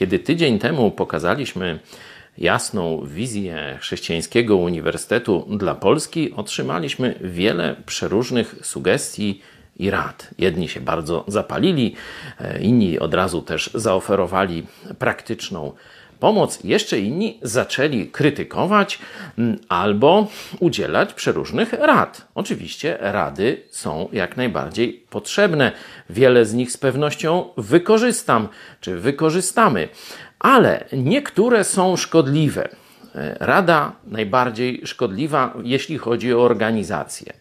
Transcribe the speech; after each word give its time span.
Kiedy 0.00 0.18
tydzień 0.18 0.58
temu 0.58 0.90
pokazaliśmy 0.90 1.78
jasną 2.38 3.06
wizję 3.06 3.78
chrześcijańskiego 3.80 4.56
uniwersytetu 4.56 5.46
dla 5.58 5.74
Polski, 5.74 6.32
otrzymaliśmy 6.32 7.14
wiele 7.20 7.76
przeróżnych 7.86 8.54
sugestii 8.62 9.40
i 9.78 9.90
rad. 9.90 10.30
Jedni 10.38 10.68
się 10.68 10.80
bardzo 10.80 11.24
zapalili, 11.28 11.94
e, 12.38 12.60
inni 12.62 12.98
od 12.98 13.14
razu 13.14 13.42
też 13.42 13.70
zaoferowali 13.74 14.66
praktyczną 14.98 15.72
pomoc. 16.20 16.58
Jeszcze 16.64 16.98
inni 16.98 17.38
zaczęli 17.42 18.06
krytykować 18.06 18.98
mm, 19.38 19.58
albo 19.68 20.26
udzielać 20.60 21.14
przeróżnych 21.14 21.72
rad. 21.72 22.26
Oczywiście 22.34 22.98
rady 23.00 23.62
są 23.70 24.08
jak 24.12 24.36
najbardziej 24.36 25.04
potrzebne. 25.10 25.72
Wiele 26.10 26.44
z 26.44 26.54
nich 26.54 26.72
z 26.72 26.76
pewnością 26.76 27.44
wykorzystam 27.56 28.48
czy 28.80 28.98
wykorzystamy, 28.98 29.88
ale 30.38 30.84
niektóre 30.92 31.64
są 31.64 31.96
szkodliwe. 31.96 32.68
E, 33.14 33.36
rada 33.40 33.92
najbardziej 34.04 34.82
szkodliwa, 34.84 35.54
jeśli 35.62 35.98
chodzi 35.98 36.34
o 36.34 36.42
organizację, 36.42 37.32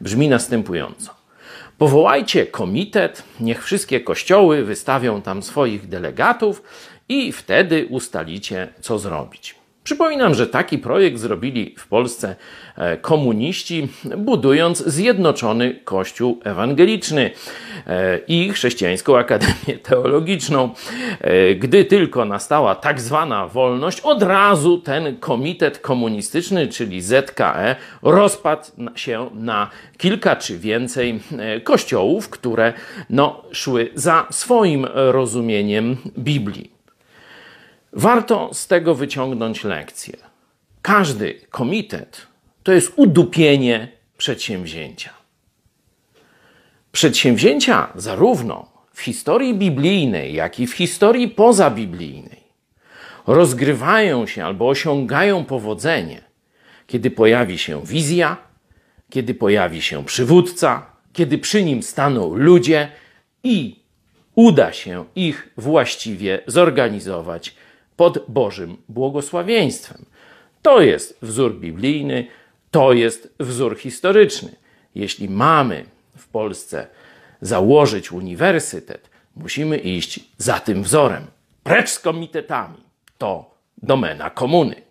brzmi 0.00 0.28
następująco. 0.28 1.18
Powołajcie 1.78 2.46
komitet, 2.46 3.22
niech 3.40 3.64
wszystkie 3.64 4.00
kościoły 4.00 4.64
wystawią 4.64 5.22
tam 5.22 5.42
swoich 5.42 5.88
delegatów 5.88 6.62
i 7.08 7.32
wtedy 7.32 7.86
ustalicie, 7.90 8.68
co 8.80 8.98
zrobić. 8.98 9.58
Przypominam, 9.88 10.34
że 10.34 10.46
taki 10.46 10.78
projekt 10.78 11.18
zrobili 11.18 11.74
w 11.78 11.86
Polsce 11.86 12.36
e, 12.76 12.96
komuniści, 12.96 13.88
budując 14.16 14.78
zjednoczony 14.86 15.80
Kościół 15.84 16.40
Ewangeliczny 16.44 17.30
e, 17.86 18.18
i 18.18 18.52
Chrześcijańską 18.52 19.18
Akademię 19.18 19.78
Teologiczną. 19.82 20.74
E, 21.20 21.54
gdy 21.54 21.84
tylko 21.84 22.24
nastała 22.24 22.74
tak 22.74 23.00
zwana 23.00 23.46
wolność, 23.46 24.00
od 24.00 24.22
razu 24.22 24.78
ten 24.78 25.16
komitet 25.16 25.78
komunistyczny, 25.78 26.68
czyli 26.68 27.00
ZKE, 27.00 27.76
rozpadł 28.02 28.64
się 28.94 29.30
na 29.34 29.70
kilka 29.98 30.36
czy 30.36 30.58
więcej 30.58 31.20
kościołów, 31.64 32.28
które 32.28 32.72
no, 33.10 33.42
szły 33.52 33.90
za 33.94 34.26
swoim 34.30 34.86
rozumieniem 34.94 35.96
Biblii. 36.18 36.77
Warto 37.92 38.50
z 38.54 38.66
tego 38.66 38.94
wyciągnąć 38.94 39.64
lekcję. 39.64 40.16
Każdy 40.82 41.34
komitet 41.50 42.26
to 42.62 42.72
jest 42.72 42.92
udupienie 42.96 43.88
przedsięwzięcia. 44.18 45.10
Przedsięwzięcia 46.92 47.92
zarówno 47.94 48.70
w 48.92 49.00
historii 49.00 49.54
biblijnej, 49.54 50.34
jak 50.34 50.60
i 50.60 50.66
w 50.66 50.74
historii 50.74 51.28
pozabiblijnej 51.28 52.42
rozgrywają 53.26 54.26
się 54.26 54.44
albo 54.44 54.68
osiągają 54.68 55.44
powodzenie, 55.44 56.20
kiedy 56.86 57.10
pojawi 57.10 57.58
się 57.58 57.86
wizja, 57.86 58.36
kiedy 59.10 59.34
pojawi 59.34 59.82
się 59.82 60.04
przywódca, 60.04 60.86
kiedy 61.12 61.38
przy 61.38 61.64
nim 61.64 61.82
staną 61.82 62.34
ludzie 62.34 62.88
i 63.44 63.76
uda 64.34 64.72
się 64.72 65.04
ich 65.16 65.48
właściwie 65.56 66.42
zorganizować 66.46 67.54
pod 67.98 68.24
Bożym 68.28 68.76
błogosławieństwem. 68.88 70.04
To 70.62 70.80
jest 70.80 71.18
wzór 71.22 71.60
biblijny, 71.60 72.26
to 72.70 72.92
jest 72.92 73.34
wzór 73.40 73.78
historyczny. 73.78 74.56
Jeśli 74.94 75.28
mamy 75.28 75.84
w 76.16 76.28
Polsce 76.28 76.86
założyć 77.40 78.12
uniwersytet, 78.12 79.10
musimy 79.36 79.76
iść 79.78 80.20
za 80.36 80.60
tym 80.60 80.82
wzorem. 80.82 81.26
Precz 81.62 81.90
z 81.90 81.98
komitetami. 81.98 82.76
To 83.18 83.50
domena 83.82 84.30
komuny. 84.30 84.87